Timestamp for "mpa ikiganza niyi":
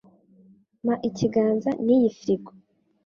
0.83-2.09